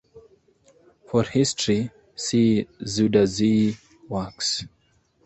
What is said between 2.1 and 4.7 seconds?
see Zuiderzee Works.